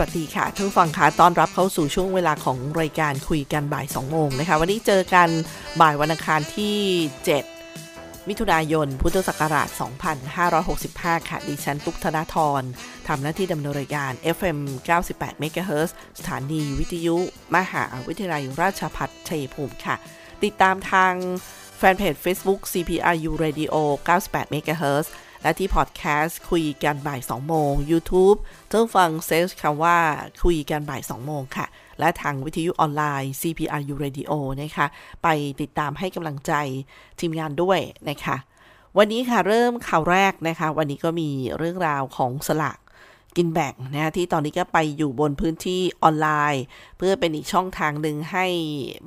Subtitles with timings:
[0.00, 5.28] วัสดีค่ะท่านฟังคะต้อนรับเข้าสู่ช่วงเวลาของรายการคุยกันบ่าย2โมงนะคะ วันนี้เจอกัน
[5.80, 6.78] บ่ายวันอังคารที่
[7.50, 9.68] 7 มิถุนายน พุทธศักราช
[10.48, 12.62] 2565 ค่ะ ดิฉันตุกธนาธร
[13.08, 14.58] ทำหน้าที่ดำเนินรายการ FM
[14.98, 17.16] 98 MHz สถานีวิทยุ
[17.56, 19.96] มหาวิทยาลัยราชภัฏชัยภูมิค่ะ
[20.44, 21.14] ติดตามทาง
[21.78, 23.74] แฟนเพจ Facebook CPRU Radio
[24.08, 25.06] 98 MHz
[25.42, 28.38] และที่พอดแคสต์คุยกันบ่าย 2 โมง YouTube
[28.68, 29.98] เจ้าฟังเซร์ชคำว่า
[30.44, 31.66] คุยกันบ่าย 2 โมงค่ะ
[32.00, 34.32] และทางวิทยุออนไลน์ CPRU Radio
[34.62, 34.86] นะคะ
[35.22, 35.28] ไป
[35.60, 36.52] ติดตามให้กำลังใจ
[37.20, 38.36] ทีมงานด้วยนะคะ
[38.98, 42.78] วันนี้ค่ะเริ่มข่าวแรกนะคะ วันนี้ก็มีเรื่องราวของสลาก
[43.36, 46.62] กินแบ่งนะที่ตอนนี้ก็ไปอยู่บนพื้นที่ออนไลน์
[46.98, 48.46] เพื่อเป็นอีกช่องทางหนึ่งให้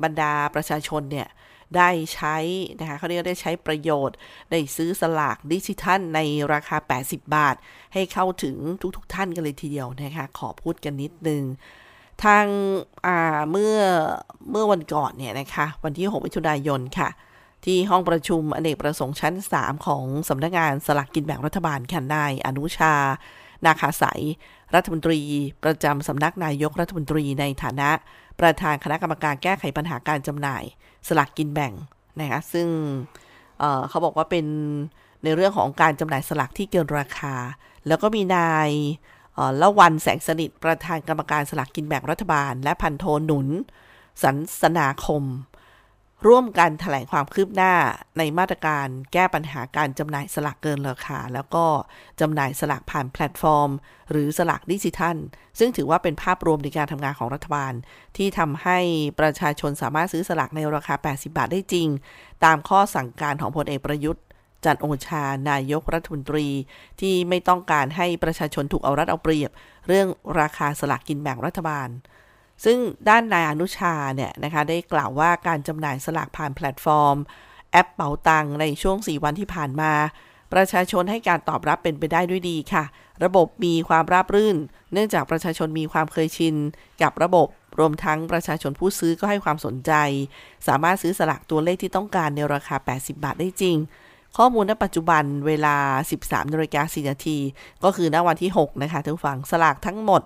[0.03, 1.27] บรรดาประชาชนเนี่ย
[1.77, 2.35] ได้ใช้
[2.79, 4.17] นะคะเขาเรียกได้ใช้ประโยชน์
[4.51, 6.19] ได้ซื้อสลากดิจิทัลใน
[6.53, 7.55] ราคา 80 บาท
[7.93, 8.57] ให้เข้าถึง
[8.95, 11.43] ทุกๆทท่านกันเลยทีเดียวนะคะขอพูดกันนิดนึง
[12.23, 12.45] ทาง
[13.51, 13.77] เมื่อ
[14.51, 17.09] เมื่อวันก่อนเนี่ยนะคะวันที่ 6 มิถุนายนค่ะ
[17.65, 22.93] ที่ห้องประชุมอเนกประสงค์ชั้น 3 ของสำนักงานสลากกินแบ่งรัฐบาลค่ะนายอนุชา
[23.65, 24.21] นาคาสาย
[24.75, 25.19] รัฐมนตรี
[25.63, 27.89] ประจำสำนักนายกรัฐมนตรีในฐานะ
[28.39, 30.63] ประธานคณะกรรมการแก้ไขปัญหาการจำหน่าย
[31.07, 31.73] สลากกินแบ่ง
[32.19, 32.67] นะคะซึ่ง
[33.59, 34.45] เเขาบอกว่าเป็น
[35.23, 37.35] ในเรื่องของการจำหน่ายสลากที่เกินราคา
[37.87, 38.69] แล้วก็มีนาย
[39.61, 43.47] ละวันแสงสนิทประธานกรรมการสลากกินแบ่งรัฐบาล และพันโทหนุน
[44.23, 45.23] สันสนาคม
[46.27, 47.73] ร่วมกันแถลงความคืบหน้า
[48.17, 51.65] ในมาตรการแก้ปัญหาการจำหน่ายสลากเกินราคา แล้วก็
[52.21, 53.69] จำหน่ายสลากผ่านแพลตฟอร์ม
[54.11, 55.17] หรือสลากดิจิทัล
[55.59, 57.73] ซึ่งถือว่าเป็นภาพรวมในการทำงานของรัฐบาล
[58.17, 58.79] ที่ทำให้
[59.19, 61.87] ประชาชนสามารถซื้อสลากในราคา 80 บาทได้จริง
[62.45, 64.23] ตามข้อสั่งการของพลเอกประยุทธ์
[64.65, 66.47] จันทร์โอชา นายกรัฐมนตรี
[67.01, 69.51] ที่ไม่ต้องการให้ประชาชนถูกเอารัดเอาเปรียบ
[69.87, 70.07] เรื่อง
[70.39, 71.89] ราคาสลากกินแบ่งรัฐบาล
[72.63, 72.77] ซึ่ง
[73.09, 77.17] ด้านนายอนุชาเนี่ยนะคะได้กล่าวว่าการจำหน่ายสลากผ่านแพลตฟอร์ม
[77.71, 79.91] แอปเป๋าตังในช่วง 4 วันที่ผ่านมา
[80.53, 82.83] ประชาชนให้การตอบรับเป็นไปได้ด้วยดีค่ะ
[83.23, 84.57] ระบบมีความราบรื่น
[84.93, 86.55] เนื่องจากประชาชนมีความเคยชิน
[87.01, 87.47] กับระบบ
[87.79, 89.91] รวมทั้งประชาชนผู้ซื้อก็ให้ความสนใจ
[90.67, 93.77] สามารถซื้อสลากตัวเลขที่ต้องการในราคา 80 บาทได้จริง
[94.37, 95.75] ข้อมูลณปัจจุบันเวลา
[96.13, 97.37] 13นาฬิกา4นาที
[97.83, 100.21] ก็คือณวันที่ 6 นะคะท่านผู้ฟังสลากทั้งหมด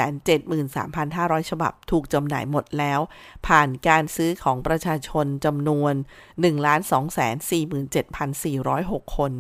[0.96, 3.00] 5 0 0 ฉบับ ถูกจำหน่ายหมดแล้ว
[3.48, 5.94] ผ่านการซื้อของประชาชนจำนวน
[6.30, 7.20] 1ล้าน2 4
[7.94, 9.34] 7 4 0 6 คน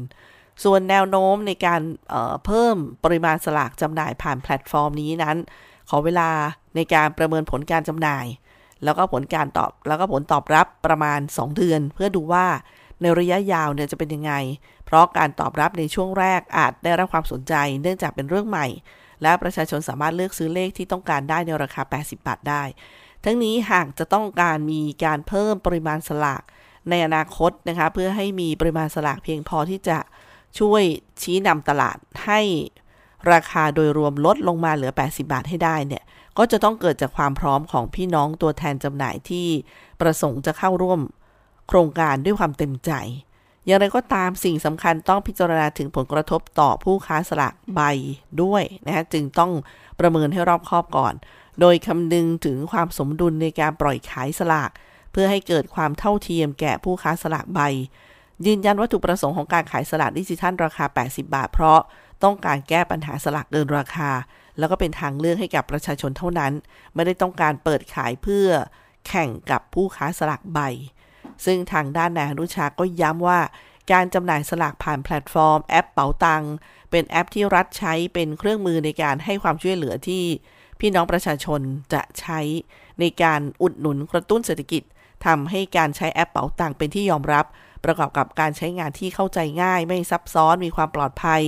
[0.63, 5.37] ส่วนแนวโน้มในการเเพิ่มปริมาณสลากจำหน่ายผ่านแพลตฟอร์มนี้นั้น
[5.89, 6.29] ขอเวลา
[6.75, 8.25] ในการประเมินผลการจำหน่าย
[8.83, 12.45] แล้วก็ผลการตอบแล้วก็ผลตอบรับประมาณ 2 เดือน เพื่อดูว่า
[13.01, 14.33] ในระยะยาวเนี่ยจะเป็นยังไง
[14.85, 18.67] เพราะการตอบรับในช่วงแรกอาจได้รับความสนใจ เนื่องจากเป็นเรื่องใหม่
[19.21, 22.63] และประชาชนสามารถเลือกซื้อเลขที่ต้องการได้ในราคา 80 บาทได้
[23.23, 26.43] ทั้งนี้หากจะต้องการมีการเพิ่มปริมาณสลาก
[26.89, 29.97] ในอนาคตนะคะเพื่อให้มีปริมาณสลากเพียงพอที่จะ
[30.59, 30.83] ช่วย
[31.21, 32.41] ชี้นำตลาดให้
[33.31, 36.03] ราคาโดยรวมลดลงมาเหลือ 80 บาทให้ได้เนี่ย
[36.37, 39.47] ก็จะต้องเกิดจากความพร้อมของพี่น้องตัวแทนจำหน่ายที่
[40.01, 40.99] ประสงค์จะเข้าร่วม
[41.67, 42.91] โครงการด้วยความเต็มใจ
[43.65, 47.81] อย่างไรก็ตามสิ่งสำคัญต้องพิจารณาถึงผลกระทบต่อผู้ค้าสลากใบ
[48.41, 49.51] ด้วยนะฮะจึงต้อง
[49.99, 51.13] ประเมินให้รอบคอบก่อน
[51.59, 54.69] โดยคำนึงถึงความสมดุลในการปล่อยขายสลาก
[55.11, 57.59] เพื่อให้เกิดความเท่าเทียมแก่ผู้ค้าสลากใบ
[58.45, 61.79] ยืนยันวัตถุประสงค์ของการขายสลากดิจิทัลราคา 80 บาท เพราะ
[62.23, 64.11] ต้องการแก้ปัญหาสลากเกินราคา
[64.59, 66.53] แล้วก็เป็นทางเลือกให้กับประชาชนเท่านั้น
[66.95, 68.47] ไม่ได้ต้องการเปิดขายเพื่อ
[69.07, 70.59] แข่งกับผู้ค้าสลากใบ
[71.45, 73.39] ซึ่งทางด้านนายอนุชาก็ย้ำว่า
[73.91, 76.43] การจำหน่ายสลากผ่านแพลตฟอร์ม แอปเป๋าตัง
[76.91, 80.23] เป็นแอปที่รัฐใช้เป็นเครื่องมือในการให้ความช่วยเหลือที่
[80.79, 81.61] พี่น้องประชาชน
[81.93, 82.39] จะใช้
[82.99, 84.83] ในการอุดหนุนกระตุ้นเศรษฐกิจ
[85.25, 87.45] ทำให้การใช้แอปเป๋าตังเป็นที่ยอมรับ
[87.85, 91.41] ประกอบกับการใช้งานที่เข้าใจง่าย ไม่ซับซ้อนมีความปลอดภัย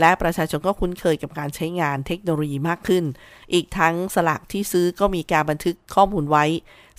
[0.00, 3.04] และประชาชนก็คุ้นเคยกับการใช้งานเทคโนโลยีมากขึ้น
[3.52, 6.44] อีกทั้งสลากที่ซื้อก็มีการบันทึกข้อมูลไว้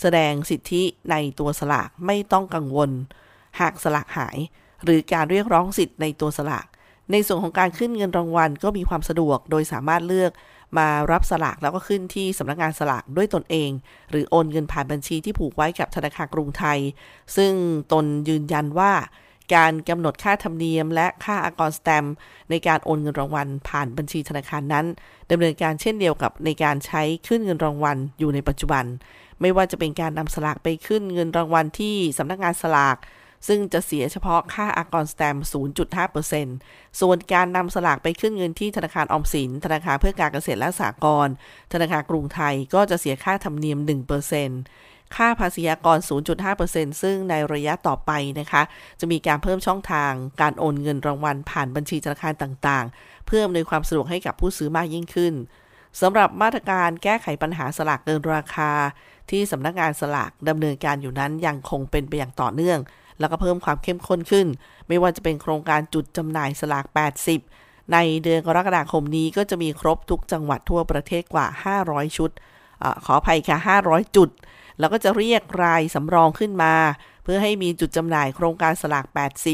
[0.01, 2.90] แสดงสิทธิในตัวสลากไม่ต้องกังวล
[3.60, 4.38] หากสลากหาย
[4.84, 6.66] หรือการเรียกร้องสิทธิ์ในตัวสลาก
[7.12, 10.31] ในส่วนของการขึ้นเงินรางวัลก็มีความสะดวก โดยสามารถเลือก
[10.78, 13.69] มารับสลากแล้วก็ขึ้นที่สำนักงานสลากด้วยตนเอง
[14.10, 16.80] หรือโอนเงินผ่านบัญชีที่ผูกไว้กับธนาคารกรุงไทย
[17.36, 17.54] ซึ่ง
[17.92, 18.92] ตนยืนยันว่า
[19.56, 22.06] การกำหนดค่าธรรมเนียม และค่าอากรสแตม
[22.50, 24.86] ในการโอนเงินรางวัลผ่านบัญชีธนาคารนั้น
[25.32, 28.86] ดำเนินการเช่นเดียวกับในการใช้ขึ้นเงินรางวัลอยู่ในปัจจุบัน
[29.42, 32.98] ไม่ว่าจะเป็นการนำสลากไปขึ้นเงินรางวัลที่สำนักงานสลาก
[33.48, 35.38] ซึ่งจะเสียเฉพาะค่าอากรสแตม
[36.20, 41.34] 0.5%ส่วนการนำสลากไปขึ้นเงินที่ธนาคารออมสิน ธนาคารเพื่อการเกษตรและสหกรณ์
[41.74, 43.80] ธนาคารกรุงไทยก็จะเสียค่าธรรมเนียม
[44.42, 45.98] 1% ค่าภาษีอากร
[46.50, 48.62] 0.5%ซึ่งในระยะต่อไปนะคะ
[49.00, 50.12] จะมีการเพิ่มช่องทาง
[50.42, 55.34] การโอนเงินรางวัลผ่านบัญชีธนาคารต่างๆ เพื่ออำนวยความสะดวกให้กับผู้ซื้อมากยิ่งขึ้น
[56.02, 58.72] สำหรับมาตรการแก้ไขปัญหาสลากเกินราคา
[59.30, 62.80] ที่สำนักงานสลากดำเนินการอยู่นั้นยังคงเป็นไปอย่างต่อเนื่อง
[63.20, 64.48] แล้วก็เพิ่มความเข้มข้นขึ้น
[64.88, 66.86] ไม่ว่าจะเป็นโครงการจุดจำหน่ายสลาก
[67.40, 71.48] 80 ในเดือนกรกฎาคมนี้ก็จะมีครบทุกจังหวัดทั่วประเทศกว่า
[71.82, 72.32] 500 ชุด
[72.84, 74.30] อขออภัยค่ะ 500 จุด
[74.80, 76.74] แล้วก็จะเรียกรายสำรองขึ้นมา
[77.24, 79.06] เพื่อให้มีจุดจำหน่ายโครงการสลาก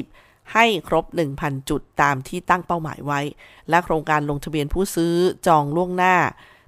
[0.01, 1.05] 80 ให้ครบ
[1.37, 3.21] 1,000 จุดตามที่ตั้งเป้าหมายไว้
[3.69, 5.13] และโครงการลงทะเบียนผู้ซื้อ
[5.47, 6.15] จองล่วงหน้า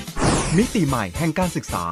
[0.57, 1.85] มิติใหม่แห่งการศึกษา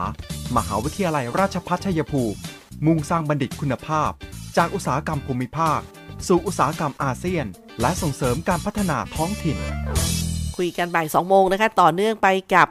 [0.55, 2.37] มหาวิทยาลัยราชพัฒชัยภูมิ
[2.85, 4.11] มุ่งสร้างบัณฑิตคุณภาพ
[4.57, 5.79] จากอุตสาหกรรมภูมิภาค
[6.27, 7.45] สู่อุตสาหกรรมอาเซียน
[7.81, 9.57] และส่งเสริมการพัฒนาท้องถิ่น
[10.57, 12.67] คุยกันบ่ายสองโมงนะคะ ต่อเนื่องไปกับ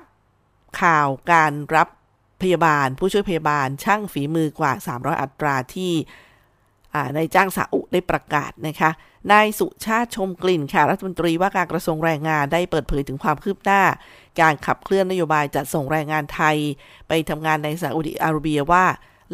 [0.83, 1.89] ข่าวการรับ
[2.43, 5.93] พยาบาล ผู้ช่วยพยาบาลช่างฝีมือกว่า 300 อัตราที่
[7.15, 8.91] ในจ้างสาอุได้ประกาศนะคะ
[9.33, 13.83] นายสุชาติชมกลิ่นค่ะรัฐมนตรีว่าการกระทรวงแรงงานได้เปิดเผยถึงความคืบหน้า
[14.41, 16.57] การขับเคลื่อนนโยบายจัดส่งแรงงานไทย
[17.09, 18.85] ไปทำงานในซาอุดิอาระเบียว่า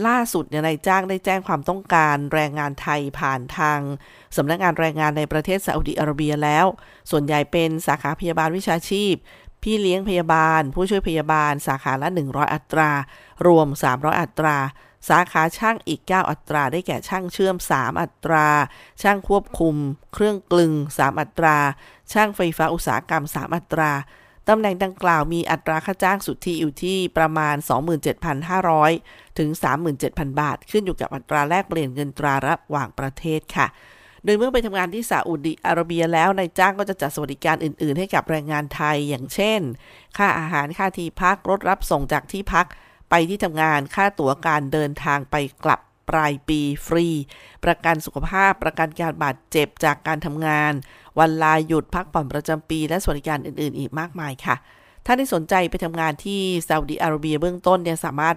[0.06, 3.80] ล่าสุดนายจ้างได้แจ้งความต้องการแรงงานไทยผ่านทาง
[4.36, 6.66] สำนักงานแรงงานในประเทศซาอุดิอาระเบียแล้ว
[7.10, 9.14] ส่วนใหญ่เป็นสาขาพยาบาลวิชาชีพ
[9.62, 12.90] พี่เลี้ยงพยาบาล ผู้ช่วยพยาบาล สาขาละ 100 อัตรา
[13.46, 14.56] รวม 300 อัตรา
[15.08, 18.46] สาขาช่างอีก 9 อัตรา ได้แก่ช่างเชื่อม 3 อัตรา
[19.02, 19.74] ช่างควบคุม
[20.14, 21.56] เครื่องกลึง 3 อัตรา
[22.12, 23.92] ช่างไฟฟ้าอุตสาหกรรม 3 อัตรา
[24.48, 27.56] ตำแหน่งดังกล่าวมีอัตราค่าจ้างสุทธิอยู่ที่ประมาณ
[28.66, 29.50] 27,500 ถึง
[29.94, 33.66] 37,000 บาท ขึ้นอยู่กับอัตราแลกเปลี่ยนเงินตราระหว่างประเทศค่ะ
[34.24, 39.60] โดยเมื่อไปทำงานที่ซาอุดิอาระเบียแล้วนายจ้างก็จะจัดสวัสดิการอื่น ๆ ให้กับแรงงานไทยอย่างเช่น
[40.16, 42.66] ค่าอาหารค่าที่พักรถรับส่งจากที่พัก
[43.10, 47.06] ไปที่ทำงานค่าตั๋วการเดินทางไปกลับปลายปีฟรี
[47.64, 50.72] ประกันสุขภาพ ประกันการบาดเจ็บจากการทำงาน
[51.18, 54.56] วันลาหยุดพักผ่อนประจำปี และสวัสดิการอื่น ๆ อีกมากมายค่ะ
[55.06, 58.36] ถ้าที่สนใจไปทำงานที่ซาอุดิอาระเบียเบื้องต้นเนี่ยสามารถ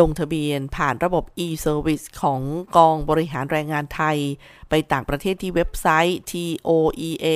[0.00, 2.40] ลงทะเบียนผ่านระบบ e-service ของ
[2.76, 4.16] กองบริหารแรงงานไทย
[4.68, 7.26] ไปต่างประเทศที่เว็บไซต์ toea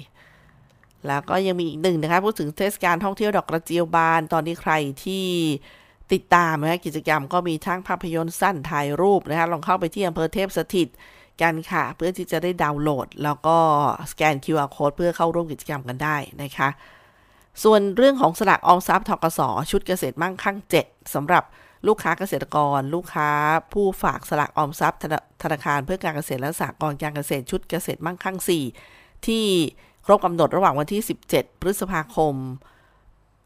[1.06, 4.72] แล้วก็ยังมีอีกหนึ่งนะคะพูดถึงเทศกาลท่องเที่ยวดอกกระเจียวบานตอนนี้ใคร
[5.04, 5.26] ที่
[6.12, 10.88] ติดตามนะกิจกรรมก็มีทั้งภาพยนตร์สั้นถ่ายรูปนะคะลองเข้าไปที่อำเภอเทพสถิต
[11.42, 13.56] กันค่ะ เพื่อที่จะได้ดาวน์โหลด แล้วก็
[14.10, 16.68] สแกน QR code เพื่อเข้าร่วมกิจกรรมกันได้นะคะ
[17.62, 20.56] ส่วนเรื่องของสลากออมทรัพย์ทกสชุดเกษตรมั่งคั่ง
[20.86, 21.44] 7สำหรับ
[21.86, 23.30] ลูกค้าเกษตรกร ลูกค้า
[23.72, 25.00] ผู้ฝากสลากออมทรัพย์
[25.42, 28.36] ธนาคารเพื่อการเกษตรและสหกรณ์การเกษตรชุดเกษตรมั่งคั่ง
[28.82, 29.44] 4 ที่
[30.06, 32.34] ครบกำหนดระหว่างวันที่ 17 พฤษภาคม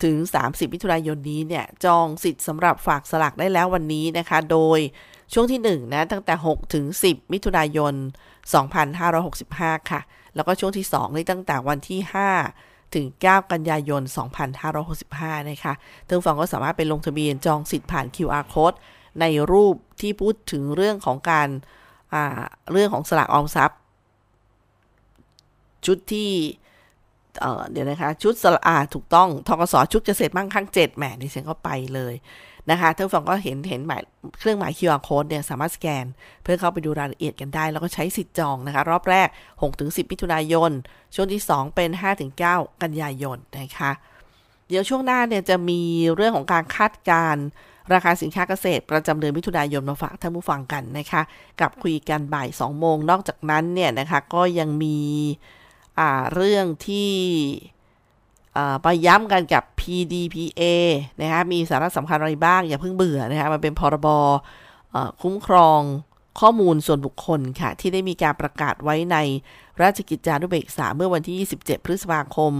[0.04, 4.78] ถึง 30 มิถุนายนนี้เนี่ยจองสิทธิ์สำหรับฝากสลากได้แล้ววันนี้นะคะ โดย
[5.32, 7.94] ช่วงที่1นะตั้งแต่ 6 ถึง 10 มิถุนายน
[9.12, 10.00] 2565 ค่ะ
[10.34, 12.00] แล้วก็ช่วงที่2นี่ตั้งแต่วันที่
[12.46, 14.02] 5 ถึง 9 กันยายน
[14.76, 15.74] 2565 นะคะ
[16.06, 18.76] ท่านฟังก็สามารถไปลงทะเบียนจองสิทธิ์ผ่าน QR code
[19.20, 21.48] ในรูปที่พูดถึงเรื่องของการ
[22.72, 23.78] เรื่องของสลากออมทรัพย์
[25.86, 26.30] ชุดที่
[27.40, 32.14] เเดี๋ยวนะคะ ชุดสละอาถูกต้องทกสชุดเกษตรมั่งคั่งเจ็ดแหมดิฉันก็ไปเลย
[32.70, 34.02] นะคะท่านฟังก็เห็นเห็นหมาย
[34.38, 36.04] เครื่องหมาย QR code เนี่ยสามารถสแกน
[36.42, 39.28] เพื่อเข้าไปดูรายละเอียดกันได้ แล้วก็ใช้สิทธิ์จองนะคะ รอบแรก
[39.68, 40.70] 6-10มิถุนายน
[41.14, 41.90] ช่วงที่ 2 เป็น
[42.36, 43.90] 5-9 กันยายนนะคะ
[44.68, 45.80] เดี๋ยวช่วงหน้าเนี่ยจะมี
[46.14, 47.36] เรื่องของการคาดการ
[47.94, 51.22] ราคาสินค้าเกษตรประจำเดือนมิถุนายนมาฝากท่านผู้ฟังกันนะคะ
[51.60, 54.98] กับคุยกันบ่าย 2 โมง นอกจากนั้นเนี่ยนะคะก็ยังมี
[56.34, 57.12] เรื่องที่
[58.82, 60.62] ไปย้ำกันกับ PDPA
[61.20, 64.08] นะคะมีสาระสำคัญอะไรบ้าง อย่าเพิ่งเบื่อนะคะมันเป็นพรบ
[65.22, 65.80] คุ้มครอง
[66.40, 69.16] ข้อมูลส่วนบุคคลค่ะ ที่ได้มีการประกาศไว้ใน
[69.82, 72.52] ราชกิจจานุเบกษาเมื่อวันที่ 27 พฤษภาคม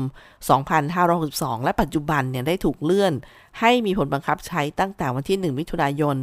[0.78, 3.12] 2562 และปัจจุบันเนี่ยได้ถูกเลื่อน
[3.60, 6.16] ให้มีผลบังคับใช้ตั้งแต่วันที่ 1 มิถุนายน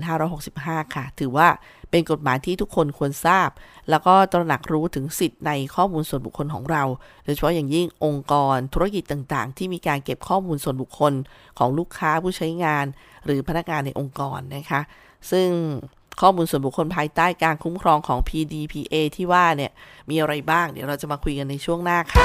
[0.00, 1.48] 2565 ค่ะ ถือว่า
[1.90, 3.48] เป็นกฎหมายที่ทุกคนควรทราบ
[3.90, 6.82] แล้วก็ตระหนักรู้ถึงสิทธิ์ในข้อมูลส่วนบุคคลของเรา
[7.24, 11.12] โดยเฉพาะอย่างยิ่งองค์กรธุรกิจต่างๆ ที่มีการเก็บข้อมูลส่วนบุคคล
[11.58, 12.84] ของลูกค้าผู้ใช้งาน
[13.24, 14.80] หรือพนักงานในองค์กรนะคะ
[15.30, 15.48] ซึ่ง
[16.20, 19.72] ข้อมูลส่วนบุคคลภายใต้การคุ้มครองของ PDPA ที่ว่าเนี่ย
[20.10, 22.24] มีอะไรบ้าง เดี๋ยวเราจะมาคุยกันในช่วงหน้าค่ะ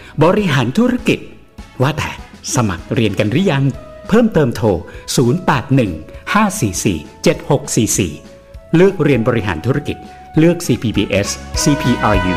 [0.23, 1.19] บริหารธุรกิจ
[1.81, 2.11] ว่าแต่
[2.55, 3.63] สมัครเรียนกันหรือยัง
[4.07, 4.67] เพิ่มเติมโทร
[5.55, 9.97] 081 544 7644 เลือกเรียนบริหารธุรกิจ
[10.37, 11.27] เลือก CPBS
[11.63, 12.35] CPRU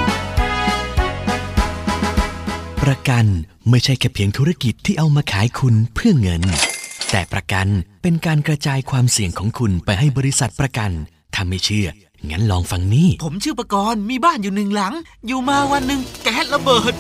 [2.83, 3.27] ประกัน
[3.71, 6.43] ไม่ใช่แค่เพียงธุรกิจที่เอามาขายคุณเพื่อเงิน
[7.11, 7.67] แต่ประกัน
[8.03, 10.91] เป็นการกระจายความเสี่ยงของคุณไปให้บริษัทประกัน
[11.35, 11.89] ถ้าไม่เชื่อ
[12.31, 14.95] งั้นลองฟังนี่ ผมชื่อประกรณ์มีบ้านอยู่หนึ่งหลัง
[15.27, 16.95] อยู่มาวันหนึ่งแก๊สระเบิด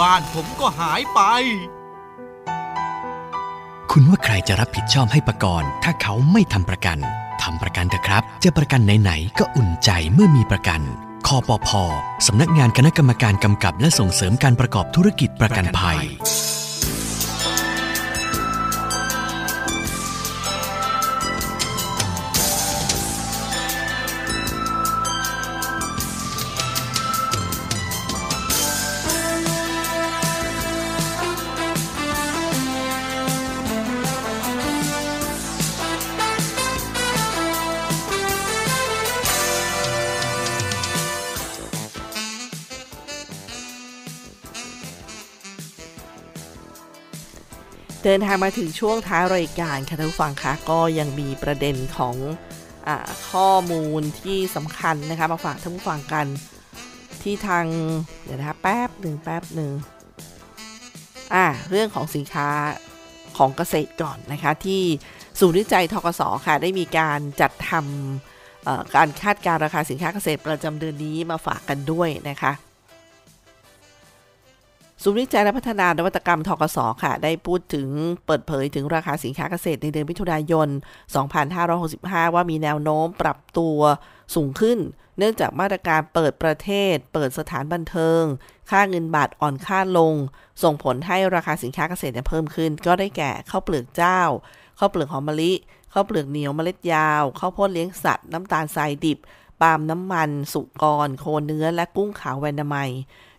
[0.00, 1.20] บ้านผมก็หายไป
[3.90, 6.98] คุณว่าใครจะรับผิดชอบให้ประกันถ้าเขาไม่ทำประกัน
[7.42, 10.80] ทำประกันเถอะครับ จะประกันไหนๆก็อุ่นใจเมื่อมีประกัน
[11.26, 11.68] คอปพ
[12.26, 15.98] สำนักงานคณะกรรมการกำกับและส่งเสริมการประกอบธุรกิจประกันภัย
[48.06, 52.16] เดินทางมาถึงช่วงท้ายรายการค่ะท่านผู้ฟังคะก็ยังมีประเด็นของ
[52.86, 52.90] อ
[53.30, 56.26] ข้อมูลที่สำคัญนะคะมาฝากท่านผู้ฟังกัน
[57.22, 57.64] ที่ทาง
[58.24, 59.72] เดี๋ยวนะคะแป๊บหนึ่งแป๊บหนึ่ง
[61.34, 62.48] อ่าเรื่องของสินค้า
[63.36, 64.82] ของเกษตรก่อนนะคะ ที่
[65.40, 72.52] ศูนย์วิจัยทกศค่ะ ได้มีการจัดทำการคาดการราคาสินค้าเกษตรประจำเดือนนี้มาฝากกันด้วยนะคะ
[75.04, 77.88] ศูนย์วิจัยและพัฒนานวัตกรรมทกศค่ะ ได้พูดถึง
[78.26, 80.68] เปิดเผยถึงราคาสินค้าเกษตรในเดือนมิถุนายน
[81.70, 83.78] 2565 ว่ามีแนวโน้มปรับตัว
[84.34, 84.78] สูงขึ้น
[85.18, 88.22] เนื่องจากมาตรการเปิดประเทศ เปิดสถานบันเทิง
[88.70, 90.14] ค่าเงินบาทอ่อนค่าลง
[90.62, 94.20] ส่งผลให้ราคาสินค้าเกษตรเพิ่มขึ้น ก็ได้แก่ข้าวเปลือกเจ้า
[94.78, 95.52] ข้าวเปลือกหอมมะลิ
[95.92, 99.18] ข้าวเปลือกเหนียวเมล็ดยาวข้าวโพดเลี้ยงสัตว์น้ำตาลทรายดิบ
[99.60, 102.90] ปาล์มน้ำมัน สุกร โคเนื้อและกุ้งขาวแวนนามัย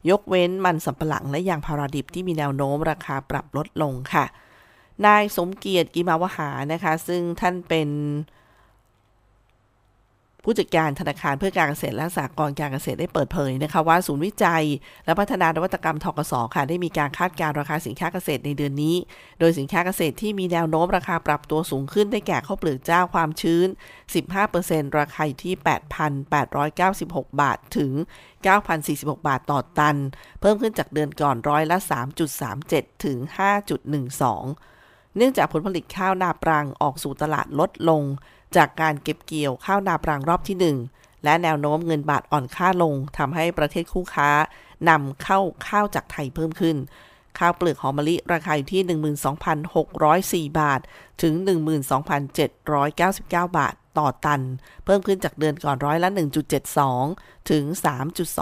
[0.09, 4.25] ยกเว้นมันสำปะหลังและยางพาราดิบที่มีแนวโน้มราคาปรับลดลงค่ะ
[5.05, 7.89] นายสมเกียรติกิมาวหานะคะ ซึ่งท่านเป็น
[10.43, 14.63] ผู้จัดการธนาคารเพื่อการเกษตรและสหกรณ์การเกษตรได้เปิดเผยนะคะว่าศูนย์วิจัย
[15.06, 18.95] และพัฒนานวัตกรรมทกศค่ะได้มีการคาดการราคาสินค้าเกษตรในเดือนนี้
[19.39, 23.67] โดยสินค้าเกษตรที่มีแนวโน้มราคาปรับตัวสูงขึ้นได้แก่ข้าวเปลือกเจ้าความชื้น
[24.34, 25.56] 15%ราคาที่
[26.27, 27.91] 8,896 บาทถึง
[28.60, 29.97] 9,046 บาทต่อตัน
[30.41, 31.77] เพิ่มขึ้นจากเดือนก่อนร้อยละ
[32.41, 33.17] 3.37 ถึง
[33.97, 38.03] 5.12เนื่องจากผลผลิตข้าวนาปรังออกสู่ตลาดลดลง
[38.57, 44.29] จากการเก็บเกี่ยวข้าวนาปรังรอบที่ 1 และแนวโน้มเงินบาทอ่อนค่าลงทำให้ประเทศคู่ค้า
[44.89, 46.77] นำเข้าข้าวจากไทยเพิ่มขึ้น
[47.39, 48.81] ข้าวเปลือกหอมมะลิราคาอยู่ที่
[50.49, 50.81] 12,604 บาท
[51.21, 51.33] ถึง
[52.01, 53.23] 12,799
[53.57, 54.41] บาทต่อตัน
[54.85, 56.09] เพิ่มขึ้นจากเดือนก่อนร้อยละ
[56.79, 57.63] 1.72 ถึง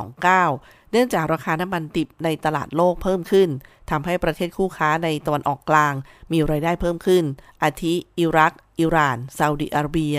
[0.07, 3.49] 3.29 เนื่องจากราคาน้ำมันดิบในตลาดโลกเพิ่มขึ้น
[3.89, 5.93] ทำให้ประเทศคู่ค้าในตะวันออกกลาง
[6.31, 7.23] มีรายได้เพิ่มขึ้น
[7.63, 10.17] อาทิ อิรัก อิหร่านซาอุดิอาระเบีย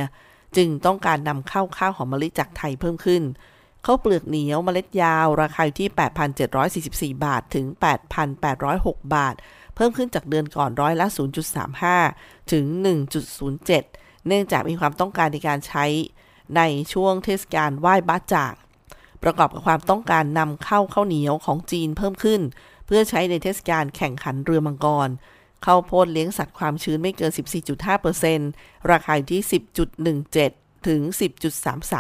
[0.57, 3.23] จึงต้องการนำเข้าข้าวหอมมะลิจากไทยเพิ่มขึ้น
[3.87, 5.91] ข้าวเปลือกเหนียวเมล็ดยาว ราคาอยู่ที่
[7.17, 7.67] 8,744 บาทถึง
[8.41, 9.35] 8,806 บาท
[9.75, 11.07] เพิ่มขึ้นจากเดือนก่อนร้อยละ
[11.79, 12.65] 0.35 ถึง
[13.47, 15.85] 1.07 เนื่องจากมีความต้องการในการใช้
[16.57, 18.55] ในช่วงเทศกาลไหว้บ้าจาง
[19.23, 22.41] ประกอบกับความต้องการนำเข้าข้าวเหนียวของจีนเพิ่มขึ้น
[22.87, 25.09] เพื่อใช้ในเทศกาลแข่งขันเรือมังกร
[25.67, 27.33] ข้าวโพดเลี้ยงสัตว์ความชื้นไม่เกิน
[28.31, 29.43] 14.5%ราคาอยู่ที่
[30.15, 31.95] 10.17 ถึง 10.33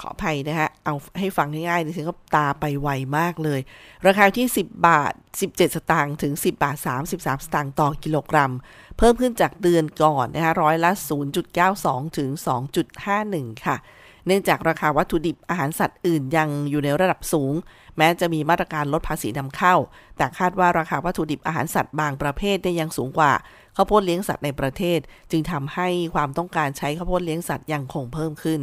[0.00, 3.60] ขออภัยนะฮะ เอาให้ฟังง่ายๆดิฉันก็ตาไปไวมากเลย
[4.06, 5.12] ราคาที่ 10 บาท
[5.44, 8.52] 17 สตางค์ถึง 10 บาท 33 สตางค์ต่อกิโลกรัม
[8.98, 10.90] เพิ่มขึ้นจากเดือนก่อนนะคะร้อยละ
[11.54, 12.30] 0.92 ถึง
[12.98, 13.76] 2.51 ค่ะ
[14.26, 17.54] เนื่องจากราคาวัตถุดิบอาหารสัตว์อื่นยังอยู่ในระดับสูง
[17.98, 19.74] แม้จะมีมาตรการลดภาษีนำเข้า
[20.16, 23.32] แต่คาดว่าราคาวัตถุดิบอาหารสัตว์บางประเภทได้ยังสูงกว่า
[23.76, 24.98] ข้าวโพดเลี้ยงสัตว์ในประเทศ
[25.30, 28.60] จึงทำให้ความต้องการใช้ข้าวโพดเลี้ยงสัตว์ยังคงเพิ่มขึ้น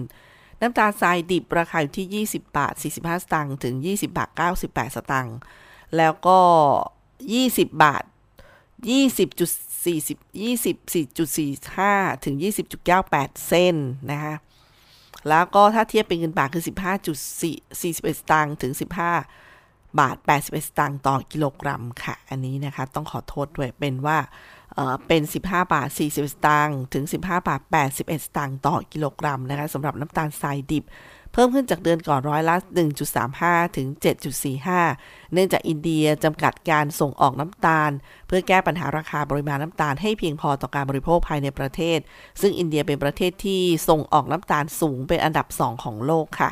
[0.62, 4.30] น้ำตาลทรายดิบราคาอยู่ที่ 20 บาท 45 สตางค์ถึง 20 บาท
[4.64, 5.38] 98 สตางค์
[5.98, 6.40] แล้วก็
[7.06, 8.04] 20 บาท
[8.86, 12.36] 20.40 24.45 ถึง
[12.92, 13.76] 20.98 เซน
[14.12, 14.36] นะคะ
[15.30, 16.64] แล้วก็ถ้าเทียบเป็นเงินบาทคือ
[17.32, 18.74] 15.41 สตางค์ถึง
[19.36, 24.18] 15 บาท 81 สตางค์ต่อกิโลกรัมค่ะ อันนี้นะคะ ต้องขอโทษด้วยเป็นว่า
[25.08, 27.62] เป็น 15 บาท 40 สตางค์ถึง 15 บาท
[27.92, 30.84] 81 สตางค์ต่อกิโลกรัมนะคะสำหรับน้ำตาลทรายดิบ
[31.38, 32.56] เพิ่มขึ้นจากเดือนก่อนร้อยละ
[33.16, 33.88] 1.35 ถึง
[34.60, 37.92] 7.45 เนื่องจากอินเดียจำกัดการส่งออกน้ำตาล
[38.28, 42.00] เพื่อแก้ปัญหาราคาปริมาณน้ำตาลให้เพียงพอต่อการบริโภคภายในประเทศ
[42.42, 46.50] ซึ่งอินเดียเป็นประเทศที่ส่งออกน้ำตาลสูงเป็นอันดับ 2 ของโลกค่ะ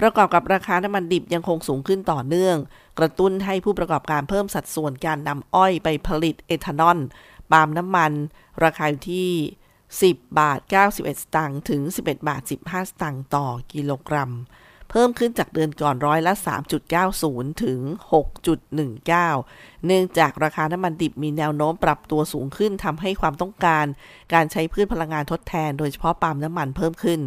[0.00, 2.56] ประกอบกับราคาน้ำมันดิบยังคงสูงขึ้นต่อเนื่อง
[2.98, 6.98] กระตุ้นให้ผู้ประกอบการเพิ่มสัดส่วนการนำอ้อยไปผลิตเอทานอล
[7.52, 8.12] ปาล์มน้ำมัน
[8.64, 9.30] ราคาอยู่ที่
[9.90, 14.32] 10 บาท 91 สตางค์ถึง 11 บาท 15 สตางค์ต่อกิโลกรัม
[14.90, 16.32] เพิ่มขึ้นจากเดือนก่อนร้อยละ
[16.98, 17.80] 3.90 ถึง
[18.62, 23.86] 6.19 เนื่องจากราคาน้ำมันดิบมีแนวโน้มปรับตัวสูงขึ้นทำให้ความต้องการ
[24.34, 27.20] การใช้พืชพลังงานทดแทน โดยเฉพาะปาล์มน้ำมันเพิ่มขึ้น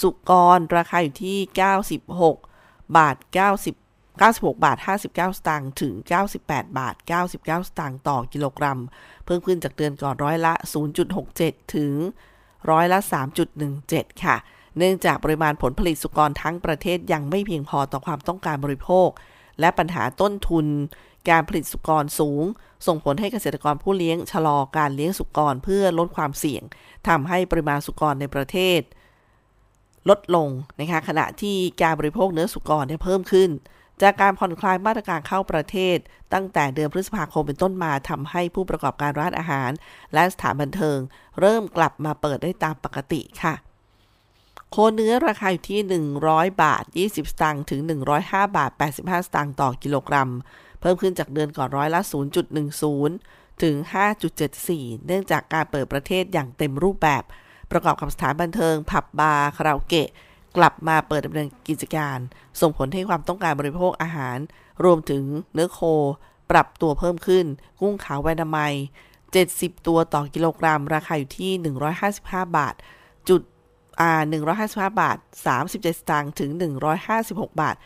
[0.00, 1.38] สุกรราคาอยู่ที่
[2.36, 3.16] 96 บาท
[3.56, 3.85] 90
[4.20, 5.94] 96 บาท 59 สตางค์ถึง
[6.36, 8.80] 98 บาท 99 สตางค์ต่อกิโลกรัม
[9.24, 10.52] เพิ่มขึ้นจากเดือนก่อนร้อยละ
[11.14, 11.94] 0.67 ถึง
[12.70, 12.98] ร้อยละ
[13.60, 14.36] 3.17 ค่ะ
[14.78, 19.08] เนื่องจากปริมาณผลผลิตสุกรทั้งประเทศยังไม่เพียงพอต่อความต้องการบริโภค
[19.60, 20.66] และปัญหาต้นทุน
[21.30, 22.44] การผลิตสุกรสูง
[22.86, 26.62] ส่งผลให้เกษตรกรผู้เลี้ยงชะลอการเลี้ยงสุกรเพื่อลดความเสี่ยง
[27.08, 28.80] ทำให้ปริมาณสุกรในประเทศ
[30.08, 30.48] ลดลง
[30.78, 33.50] นะคะขณะที่การบริโภคเนื้อสุกรเนี่ยเพิ่มขึ้น
[34.02, 35.96] จากการผ่อนคลายมาตรการเข้าประเทศ
[36.34, 39.70] ตั้งแต่เดือนพฤษภาคมเป็นต้นมาทำให้ผู้ประกอบการร้านอาหาร
[40.14, 40.98] และสถานบันเทิง
[41.40, 43.54] เริ่มกลับมาเปิดได้ตามปกติค่ะ
[44.70, 45.80] โคเนื้อราคาอยู่ที่
[46.22, 47.80] 100 บาท 20 สตางค์ถึง
[48.18, 50.30] 105 บาท 85 สตางค์ต่อกิโลกรัม
[50.80, 52.00] เพิ่มขึ้นจากเดือนก่อนร้อยละ
[52.82, 53.74] 0.10 ถึง
[54.40, 57.22] 5.74 เนื่องจากการเปิดประเทศอย่างเต็มรูปแบบ
[57.70, 60.08] ประกอบกับสถานบันเทิง ผับบาร์คาราโอเกะ
[60.56, 62.18] กลับมาเปิดดำเนินกิจการ
[62.60, 64.38] ส่งผลให้ความต้องการบริโภคอาหาร
[64.84, 65.80] รวมถึงเนื้อโค
[66.50, 67.46] ปรับตัวเพิ่มขึ้น
[67.80, 68.72] กุ้งขาวแวนามัย
[69.26, 71.52] 70 ตัวต่อกิโลกรัม ราคาอยู่ที่
[72.04, 72.74] 155 บาท
[73.28, 73.42] จุด
[74.00, 74.12] อ่า
[74.56, 75.16] 155 บาท
[75.46, 76.50] 37 สตางค์ถึง
[77.06, 77.76] 156 บาท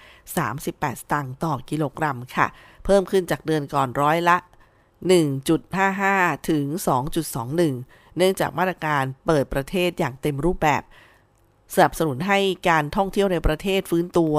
[0.45, 2.47] 38 สตางค์ต่อกิโลกรัมค่ะ
[2.85, 4.37] เพิ่มขึ้นจากเดือนก่อนร้อยละ
[5.63, 6.65] 1.55 ถึง
[7.41, 10.83] 2.21 เนื่องจากมาตรการเปิดประเทศอย่างเต็มรูปแบบ
[11.75, 14.35] สนับสนุนให้การท่องเที่ยวในประเทศฟื้นตัว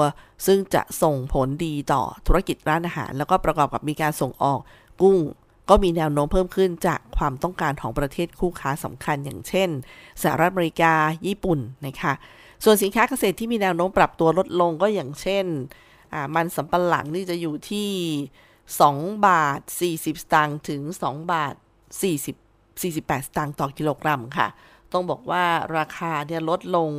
[0.46, 4.60] ซึ่งจะส่งผลดีต่อธุรกิจร้านอาหาร แล้วก็ประกอบกับมีการส่งออก
[5.02, 5.18] กุ้ง
[5.70, 9.68] ก็มีแนวโน้มเพิ่มขึ้นจากความต้องการของประเทศคู่ค้าสำคัญอย่างเช่น
[10.22, 10.92] สหรัฐอเมริกา
[11.26, 12.12] ญี่ปุ่นนะคะ
[12.64, 15.44] ส่วนสินค้าเกษตรที่มีแนวโน้มปรับตัวลดลงก็อย่างเช่น
[16.34, 17.90] มันสำปะหลังนี่จะอยู่ที่
[18.56, 24.48] 2 บาท 40 สตางค์ถึง 2 บาท 40 48 สตางค์ต่อกิโลกรัมค่ะ
[24.92, 25.44] ต้องบอกว่า
[25.76, 26.90] ราคาเนี่ยลดลง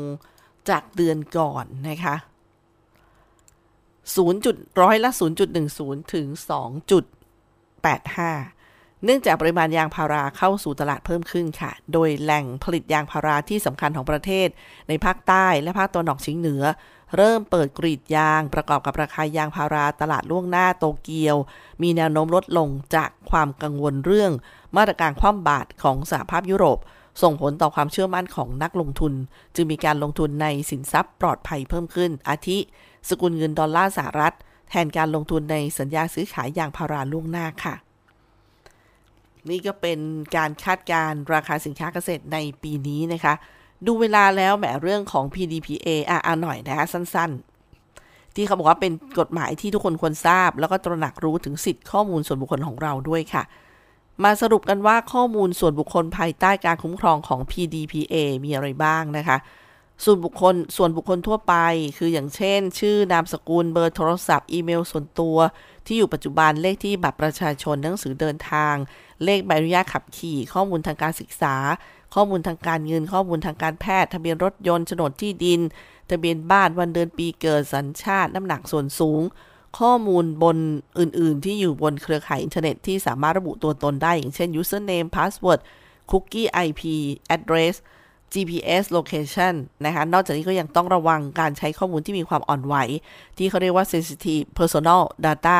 [0.70, 2.16] จากเดือนก่อนนะคะ
[2.94, 5.10] 0จุดร้อยละ
[5.62, 14.48] 0.10 ถึง 2.85 เนื่องจากปริมาณยางพาราเข้าสู่ตลาดเพิ่มขึ้นค่ะ โดยแหล่งผลิตยางพาราที่สำคัญของประเทศ
[14.88, 16.64] ในภาคใต้และภาคตะวันออกเฉียงเหนือ
[17.18, 21.36] เริ่มเปิดกรีดยางประกอบกับราคายางพาราตลาดล่วงหน้าโตเกียว
[21.82, 24.32] มีแนวโน้มลดลงจากความกังวลเรื่อง
[24.78, 26.80] มาตรการคว่ำบาตรของสหภาพยุโรป
[27.22, 29.14] ส่งผลต่อความเชื่อมั่นของนักลงทุน
[29.56, 32.58] จึงมีการลงทุนในสินทรัพย์ปลอดภัยเพิ่มขึ้น อาทิ
[33.10, 34.34] สกุลเงินดอลลาร์สหรัฐ
[34.70, 37.76] แทนการลงทุนในสัญญาซื้อขายอย่างพาราล่วงหน้าค่ะ
[39.50, 40.00] นี่ก็เป็น
[40.36, 43.34] การคาดการราคาสินค้าเกษตรในปีนี้นะคะ
[43.86, 53.44] ดูเวลาแล้วแหมเรื่องของ PDPA อะอ่หน่อยนะคะสั้นๆ ที่เขาบอกว่าเป็นกฎหมายที่ทุกคนควรทราบ แล้วก็ตระหนักรู้ถึงสิทธิข้อมูลส่วนบุคคลของเราด้วยค่ะ
[54.24, 59.38] มาสรุปกันว่าข้อมูลส่วนบุคคลภายใต้การคุ้มครองของ PDPA มีอะไรบ้างนะคะ
[60.04, 61.56] ส่วนบุคคลส่วนบุคคลทั่วไป
[61.98, 65.38] คืออย่างเช่น ชื่อนามสกุลเบอร์โทรศัพท์ อีเมลส่วนตัว
[65.86, 68.76] ที่อยู่ปัจจุบันเลขที่บัตรประชาชนหนังสือเดินทาง
[69.24, 71.56] เลขใบอนุญาตขับขี่ ข้อมูลทางการศึกษา
[72.16, 75.62] ข้อมูลทางการเงิน ข้อมูลทางการแพทย์ ทะเบียนรถยนต์โฉนดที่ดิน
[76.10, 79.22] ทะเบียนบ้านวันเดือนปีเกิดสัญชาติน้ำหนักส่วนสูง
[79.80, 80.58] ข้อมูลบน
[81.00, 85.60] อื่น ๆ ที่อยู่บนเครือข่ายอินเทอร์เน็ตที่สามารถระบุตัวตนได้ อย่างเช่น username password
[86.12, 86.82] cookie IP
[87.36, 87.76] address
[88.34, 89.54] GPS location
[89.86, 92.76] นะคะ นอกจากนี้ก็ยังต้องระวังการใช้ข้อมูลที่มีความอ่อนไหว
[93.38, 95.60] ที่เขาเรียกว่า sensitive personal data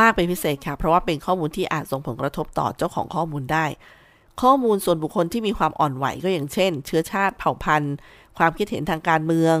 [0.00, 3.66] มากเป็นพิเศษค่ะ เพราะว่าเป็นข้อมูลที่อาจส่งผลกระทบต่อเจ้าของข้อมูลได้
[4.42, 7.94] ข้อมูลส่วนบุคคลที่มีความอ่อนไหวก็อย่างเช่น เชื้อชาติเผ่าพันธุ์
[8.38, 9.56] ความคิดเห็นทางการเมือง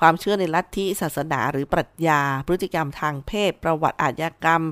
[0.00, 4.62] ความเชื่อในลัทธิศาสนาหรือปรัชญา พฤติกรรมทางเพศ ประวัติอาชญากรรม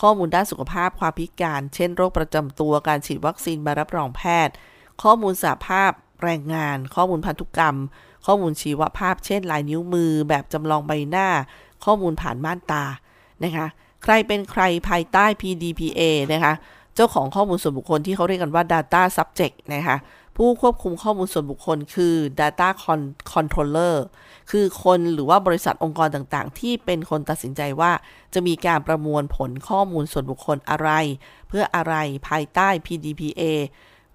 [0.00, 4.54] ข้อมูลด้านสุขภาพความพิการ เช่นโรคประจำตัวการฉีดวัคซีนมารับรองแพทย์
[5.02, 5.90] ข้อมูลสาภาพ
[6.22, 7.76] แรงงาน ข้อมูลพันธุกรรม
[8.26, 11.28] ข้อมูลชีวภาพ เช่น ลายนิ้วมือ แบบจำลองใบหน้า
[11.84, 12.84] ข้อมูลผ่านม่านตา
[13.42, 13.66] นะคะ
[14.02, 16.00] ใครเป็นใครภายใต้ PDPA
[16.32, 16.54] นะคะ
[16.94, 19.96] เจ้าของข้อมูลส่วนบุคคลที่เขาเรียกกันว่า Data Subject นะคะ
[20.36, 22.68] ผู้ควบคุมข้อมูลส่วนบุคคลคือ Data
[23.32, 23.96] Controller
[24.50, 27.92] คือคนหรือว่าบริษัทองค์กรต่างๆ ที่เป็นคนตัดสินใจว่า
[28.34, 30.90] จะมีการประมวลผลข้อมูลส่วนบุคคลอะไร
[31.48, 31.94] เพื่ออะไร
[32.28, 33.42] ภายใต้ PDPA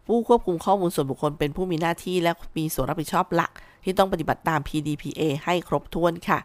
[0.07, 3.51] ผู้ควบคุมข้อมูลส่วนบุคคลเป็นผู้มีหน้าที่และมีส่วนรับผิดชอบหลัก
[3.83, 6.39] ที่ต้องปฏิบัติตาม PDPA ให้ครบถ้วนค่ะ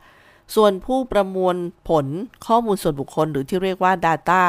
[0.55, 1.57] ส่วนผู้ประมวล
[1.89, 2.07] ผล
[2.47, 4.43] ข้อมูลส่วนบุคคล หรือที่เรียกว่า Data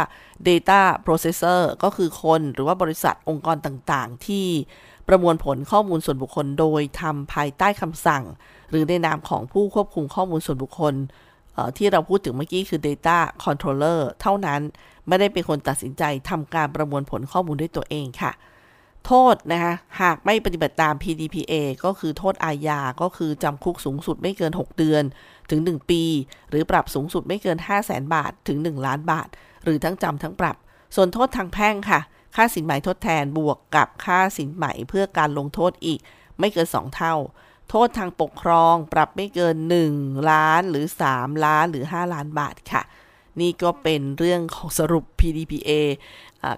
[0.47, 4.47] Data Processor ก็คือคนหรือว่าบริษัทองค์กรต่างๆ ที่
[5.07, 8.23] ประมวลผลข้อมูลส่วนบุคคลโดยทำภายใต้คำสั่ง
[8.73, 10.93] หรือในนามของผู้ควบคุมข้อมูลส่วนบุคคล
[11.77, 14.62] ที่เราพูดถึงเมื่อกี้คือ Data Controller เท่านั้น
[15.07, 18.31] ไม่ได้เป็นคนตัดสินใจทำการประมวลผลข้อมูลด้วยตัวเองค่ะ
[19.05, 21.53] โทษนะคะหากไม่ปฏิบัติตาม PDPA
[21.86, 25.03] ก็คือโทษอาญา ก็คือจำคุกสูงสุดไม่เกิน 6 เดือน
[25.49, 26.03] ถึง 1 ปี
[26.49, 29.27] หรือปรับสูงสุดไม่เกิน 5 0 0แสนบาท ถึง 1 ล้านบาท
[29.63, 30.55] หรือทั้งจำทั้งปรับ
[30.95, 31.99] ส่วนโทษทางแพ่งค่ะ
[32.36, 35.99] ค่าสินไหมทดแทนบวกกับค่าสินไหมเพื่อการลงโทษอีก
[36.39, 37.15] ไม่เกิน 2 เท่า
[37.75, 39.57] โทษทางปกครองปรับไม่เกิน
[39.93, 42.81] 1 ล้านหรือ 3 ล้านหรือ 5 ล้านบาทค่ะ
[43.41, 45.71] นี่ก็เป็นเรื่องของสรุป PDPA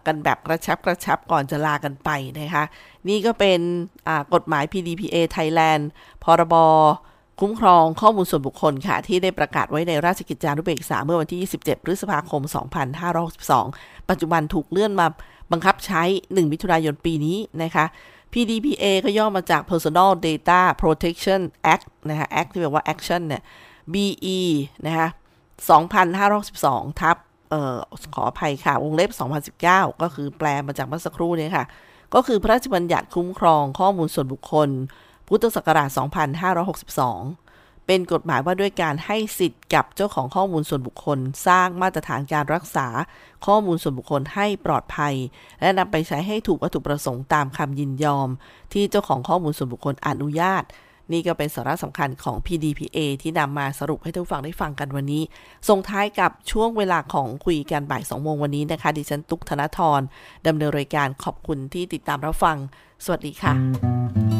[0.05, 2.63] กันแบบกระชับกระชับก่อนจะลากันไปนะคะ
[3.07, 3.59] นี่ก็เป็น
[4.33, 5.83] กฎหมาย PDPA Thailand
[6.23, 6.55] พรบ
[7.39, 12.41] คุ้มครองข้อมูลส่วนบุคคลค่ะ ที่ได้ประกาศไว้ในราชกิจจานุเบกษาเมื่อวันที่ 27 พฤษภาคม
[13.25, 15.07] 2562 ปัจจุบันถูกเลื่อนมา
[15.51, 17.85] บังคับใช้ 1 มิถุนายนปีนี้นะคะ
[18.35, 21.41] PDPA ก็ย่อมาจาก Personal Data Protection
[21.73, 23.43] Act นะคะ Act ที่แปลว่า Action เนี่ย
[23.93, 24.39] BE
[24.85, 25.07] นะคะ
[26.03, 27.17] 2512 ทับ
[27.49, 27.77] เอ่อ
[28.15, 29.11] ขออภัยค่ะ วงเล็บ
[29.55, 31.65] 2019 ก็คือแปลมาจากเมื่อสักครู่นี้ค่ะ
[32.13, 34.69] ก็คือพระราชบัญญัติคุ้มครองข้อมูลส่วนบุคคล
[35.27, 37.44] พุทธศักราช 2562
[37.87, 42.87] เป็นกฎหมายว่าด้วยการให้สิทธิ์กับเจ้าของข้อมูลส่วนบุคคล สร้างมาตรฐานการรักษา
[43.45, 45.13] ข้อมูลส่วนบุคคลให้ปลอดภัย
[45.61, 48.29] และนำไปใช้ให้ถูกวัตถุประสงค์ตามคำยินยอม
[48.73, 50.65] ที่เจ้าของข้อมูลส่วนบุคคลอนุญาต
[51.11, 55.23] นี่ก็เป็นสาระสำคัญของ PDPA ที่นำมาสรุปให้ทุกฝั่งได้ฟังกันวันนี้
[55.69, 59.99] ส่งท้ายกับช่วงเวลาของคุยกันบ่าย2โมงวันนี้นะคะ ดิฉันตุกธนทร
[60.47, 62.57] ดำเนินรายการขอบคุณที่ติดตามรับฟัง
[63.05, 64.34] สวัสดีค่ะ